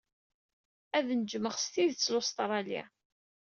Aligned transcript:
Ad 0.97 1.07
neǧmeɣ 1.19 1.55
s 1.57 1.65
tidett 1.73 2.11
Lustṛali. 2.15 2.81